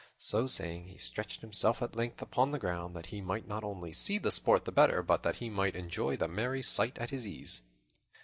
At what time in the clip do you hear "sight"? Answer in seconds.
6.63-6.97